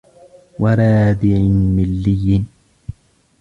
[0.59, 2.43] وَرَادِعٍ مَلِيٍّ